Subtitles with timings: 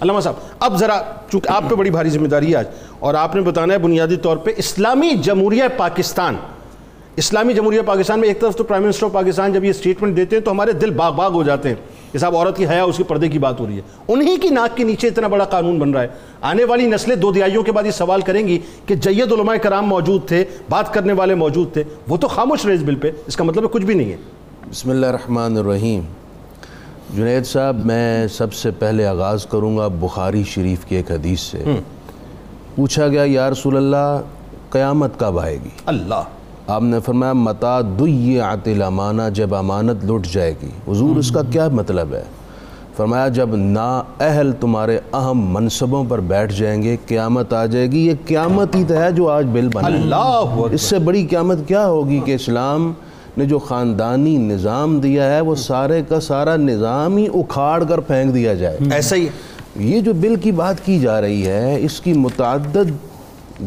[0.00, 1.02] علامہ صاحب، اب ذرا
[1.32, 2.66] چونکہ آپ پہ بڑی بھاری ذمہ داری ہے آج،
[2.98, 6.36] اور آپ نے بتانا ہے بنیادی طور پہ اسلامی جمہوریہ پاکستان،
[7.16, 10.36] اسلامی جمہوریہ پاکستان میں ایک طرف تو پرائم منسٹر آف پاکستان جب یہ اسٹیٹمنٹ دیتے
[10.36, 11.76] ہیں تو ہمارے دل باغ باغ ہو جاتے ہیں۔
[12.12, 14.48] کہ صاحب عورت کی حیا، اس کے پردے کی بات ہو رہی ہے۔ انہی کی
[14.48, 16.08] ناک کے نیچے اتنا بڑا قانون بن رہا ہے۔
[16.40, 19.86] آنے والی نسلیں دو دیائیوں کے بعد یہ سوال کریں گی کہ جید علماء کرام
[19.86, 23.36] موجود تھے، بات کرنے والے موجود تھے، وہ تو خاموش رہے اس بل پہ، اس
[23.36, 24.16] کا مطلب ہے کچھ بھی نہیں ہے۔
[24.70, 26.00] بسم اللہ الرحمن الرحیم۔
[27.14, 31.64] جنید صاحب میں سب سے پہلے آغاز کروں گا بخاری شریف کی ایک حدیث سے۔
[32.74, 34.20] پوچھا گیا یا رسول اللہ
[34.70, 36.22] قیامت کب آئے گی؟ اللہ۔
[36.66, 41.68] آپ نے فرمایا متا دیعت الامانہ جب امانت لٹ جائے گی۔ حضور اس کا کیا
[41.72, 42.22] مطلب ہے؟
[42.96, 48.06] فرمایا جب نا اہل تمہارے اہم منصبوں پر بیٹھ جائیں گے قیامت آ جائے گی۔
[48.06, 51.86] یہ قیامت ہی تو ہے جو آج بل بنا۔ اللہ۔ اس سے بڑی قیامت کیا
[51.86, 52.92] ہوگی کہ اسلام
[53.38, 58.34] نے جو خاندانی نظام دیا ہے وہ سارے کا سارا نظام ہی اکھاڑ کر پھینک
[58.34, 62.00] دیا جائے۔ ایسا ہی ہے۔ یہ جو بل کی بات کی جا رہی ہے اس
[62.00, 62.90] کی متعدد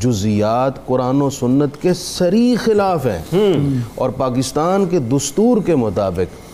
[0.00, 3.22] جزیات قرآن و سنت کے سری خلاف ہیں۔
[3.94, 6.47] اور پاکستان کے دستور کے مطابق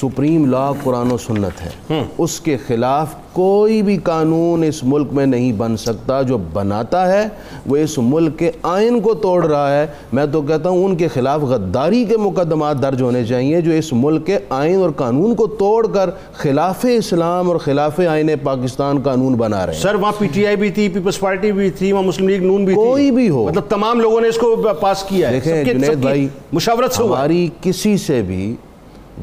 [0.00, 5.26] سپریم لا قرآن و سنت ہے۔ اس کے خلاف کوئی بھی قانون اس ملک میں
[5.26, 7.28] نہیں بن سکتا جو بناتا ہے۔
[7.66, 11.08] وہ اس ملک کے آئین کو توڑ رہا ہے۔ میں تو کہتا ہوں ان کے
[11.08, 15.46] خلاف غداری کے مقدمات درج ہونے چاہیے جو اس ملک کے آئین اور قانون کو
[15.46, 20.26] توڑ کر خلاف اسلام اور خلاف آئین پاکستان قانون بنا رہے ہیں۔ سر وہاں پی
[20.26, 23.10] ٹی آئی بھی تھی پیپلز پارٹی بھی تھی وہاں مسلم لیگ نون بھی تھی۔ کوئی
[23.10, 26.92] بھی ہو۔ مطلب تمام لوگوں نے اس کو پاس کیا ہے۔ دیکھیں جنید بھائی مشاورت
[26.92, 28.54] سے۔ ہماری کسی سے بھی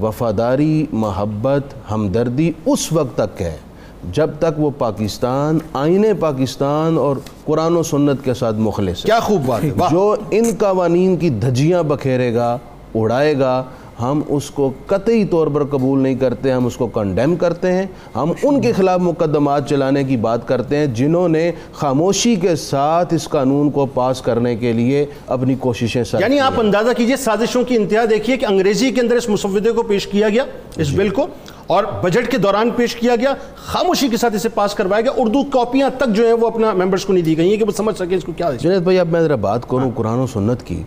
[0.01, 3.57] وفاداری محبت ہمدردی اس وقت تک ہے
[4.11, 9.19] جب تک وہ پاکستان آئین پاکستان اور قرآن و سنت کے ساتھ مخلص ہے۔ کیا
[9.19, 12.57] خوب بات ہے جو ان قوانین کی دھجیاں بکھیرے گا
[12.95, 13.63] اڑائے گا
[13.99, 17.85] ہم اس کو قطعی طور پر قبول نہیں کرتے ہم اس کو کنڈیم کرتے ہیں۔
[18.15, 23.13] ہم ان کے خلاف مقدمات چلانے کی بات کرتے ہیں جنہوں نے خاموشی کے ساتھ
[23.13, 27.75] اس قانون کو پاس کرنے کے لیے اپنی کوششیں یعنی آپ اندازہ کیجیے سازشوں کی
[27.75, 30.45] انتہا دیکھیے کہ انگریزی کے اندر اس مسودے کو پیش کیا گیا
[30.77, 31.27] اس بل کو۔
[31.71, 35.43] اور بجٹ کے دوران پیش کیا گیا خاموشی کے ساتھ اسے پاس کروایا گیا اردو
[35.43, 37.95] کاپیاں تک جو ہیں وہ اپنا ممبرز کو نہیں دی گئی ہیں کہ وہ سمجھ
[37.97, 40.83] سکیں اس کو کیا جنید بھائی اب میں ذرا بات کروں قرآن و سنت کی۔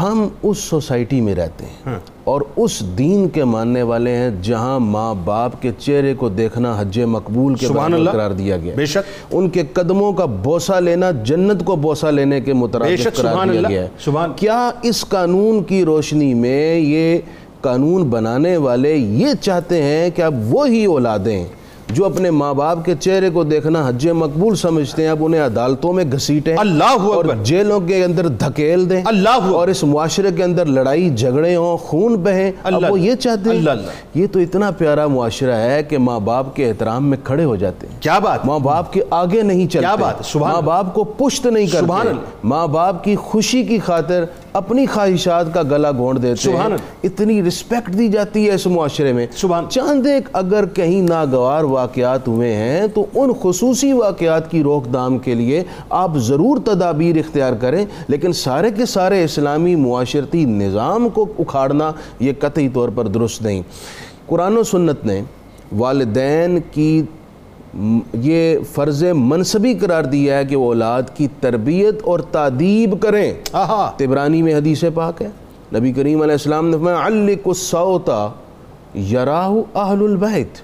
[0.00, 1.94] ہم اس سوسائٹی میں رہتے ہیں
[2.24, 7.00] اور اس دین کے ماننے والے ہیں جہاں ماں باپ کے چہرے کو دیکھنا حج
[7.00, 11.64] مقبول کے برابر قرار دیا گیا۔ بے شک۔ ان کے قدموں کا بوسہ لینا جنت
[11.64, 13.88] کو بوسہ لینے کے مترادف قرار دیا گیا ہے۔
[14.36, 17.18] کیا اس قانون کی روشنی میں یہ
[17.66, 21.44] قانون بنانے والے یہ چاہتے ہیں کہ اب وہی اولادیں
[21.90, 25.92] جو اپنے ماں باپ کے چہرے کو دیکھنا حج مقبول سمجھتے ہیں اب انہیں عدالتوں
[25.92, 30.44] میں گھسیٹیں اللہ اور جیلوں کے اندر دھکیل دیں اللہ اکبر۔ اور اس معاشرے کے
[30.44, 34.38] اندر لڑائی جھگڑے ہوں خون بہیں۔ اب وہ یہ چاہتے ہیں اللہ اللہ یہ تو
[34.38, 38.18] اتنا پیارا معاشرہ ہے کہ ماں باپ کے احترام میں کھڑے ہو جاتے ہیں۔ کیا
[38.18, 42.12] بات۔ ماں باپ کے آگے نہیں چلتے۔ کیا بات ماں باپ کو پشت نہیں کرتے۔
[42.44, 44.24] ماں باپ کی خوشی کی خاطر
[44.56, 49.12] اپنی خواہشات کا گلا گھونڈ دیتے سبحان ہیں۔ اتنی رسپیکٹ دی جاتی ہے اس معاشرے
[49.12, 54.62] میں۔ سبحان چاند ایک اگر کہیں ناگوار واقعات ہوئے ہیں تو ان خصوصی واقعات کی
[54.62, 60.44] روک تھام کے لیے آپ ضرور تدابیر اختیار کریں۔ لیکن سارے کے سارے اسلامی معاشرتی
[60.44, 63.62] نظام کو اکھاڑنا یہ قطعی طور پر درست نہیں۔
[64.26, 65.22] قرآن و سنت نے
[65.76, 67.02] والدین کی
[68.12, 73.32] یہ فرض منصبی قرار دیا ہے کہ وہ اولاد کی تربیت اور تعدیب کریں۔
[73.96, 75.28] تبرانی میں حدیث پاک ہے۔
[75.74, 78.28] نبی کریم علیہ السلام نے فرمایا علق الصوتا
[79.12, 80.60] یراہ اہل البیت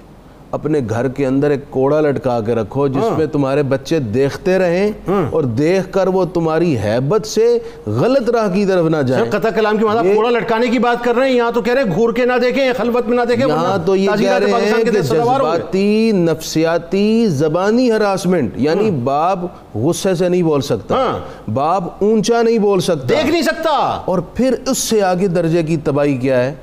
[0.53, 5.09] اپنے گھر کے اندر ایک کوڑا لٹکا کے رکھو جس میں تمہارے بچے دیکھتے رہیں
[5.31, 9.77] اور دیکھ کر وہ تمہاری حیبت سے غلط راہ کی طرف نہ جائیں قطع کلام
[9.77, 12.13] کی مطلب کوڑا لٹکانے کی بات کر رہے ہیں یہاں تو کہہ رہے ہیں گھور
[12.13, 16.11] کے نہ دیکھیں خلوت میں نہ دیکھیں یہاں تو یہ کہہ رہے ہیں کہ۔ جذباتی
[16.11, 19.39] نفسیاتی زبانی ہراسمنٹ یعنی باپ
[19.75, 24.19] غصے سے نہیں بول سکتا ہاں۔ باپ اونچا نہیں بول سکتا۔ دیکھ نہیں سکتا۔ اور
[24.33, 26.53] پھر اس سے آگے درجے کی تباہی کیا ہے؟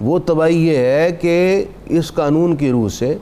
[0.00, 3.16] وہ تباہی یہ ہے کہ اس قانون کی روح سے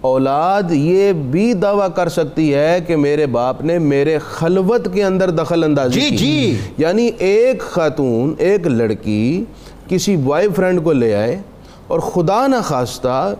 [0.00, 5.30] اولاد یہ بھی دعویٰ کر سکتی ہے کہ میرے باپ نے میرے خلوت کے اندر
[5.30, 9.44] دخل اندازی جی کی۔ جی۔ یعنی ایک خاتون ایک لڑکی
[9.88, 11.40] کسی بوائے فرینڈ کو لے آئے
[11.86, 13.34] اور خدا نہ خواستہ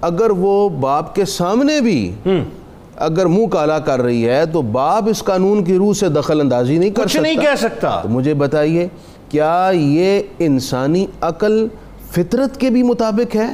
[0.00, 2.12] اگر وہ باپ کے سامنے بھی
[2.96, 6.78] اگر منہ کالا کر رہی ہے تو باپ اس قانون کی روح سے دخل اندازی
[6.78, 8.88] نہیں کر کچھ سکتا۔ نہیں کہہ سکتا۔ تو مجھے بتائیے
[9.28, 11.66] کیا یہ انسانی عقل
[12.16, 13.46] فطرت کے بھی مطابق ہے۔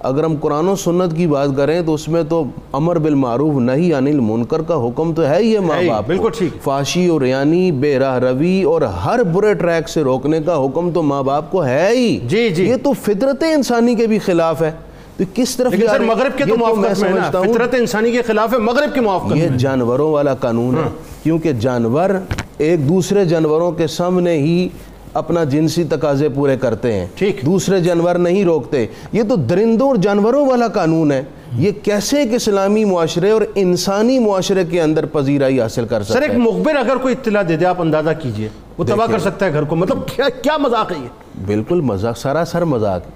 [0.00, 3.92] اگر ہم قرآن و سنت کی بات کریں تو اس میں تو امر بالمعروف نہیں
[3.92, 7.72] عن المنکر کا حکم تو ہے ہی ہے ماں باپ۔ بالکل ٹھیک۔ فاشی اور ریانی
[7.72, 11.64] بے راہ روی اور ہر برے ٹریک سے روکنے کا حکم تو ماں باپ کو
[11.64, 14.70] ہے ہی۔ جی، جی۔ یہ تو فطرت انسانی کے بھی خلاف ہے۔
[15.16, 18.22] تو کس طرف لیکن سر؟ مغرب کے یہ تو موافقت میں ہے فطرت انسانی کے
[18.22, 20.88] خلاف ہے مغرب کی موافقت یہ جانوروں والا قانون ہے۔
[21.22, 22.10] کیونکہ جانور
[22.58, 24.68] ایک دوسرے جانوروں کے سامنے ہی
[25.14, 29.96] اپنا جنسی تقاضے پورے کرتے ہیں۔ ٹھیک۔ دوسرے جانور نہیں روکتے۔ یہ تو درندوں اور
[29.96, 31.22] جانوروں والا قانون ہے۔
[31.56, 36.20] یہ کیسے ایک اسلامی معاشرے اور انسانی معاشرے کے اندر پذیرائی حاصل کر سر سکتا
[36.20, 38.48] ایک مخبر اگر کوئی اطلاع دے دے آپ اندازہ کیجیے۔
[38.78, 41.08] وہ تباہ کر سکتا ہے گھر کو۔ مطلب کیا کیا مذاق ہے یہ؟
[41.46, 43.02] بالکل مذاق سراسر مذاق۔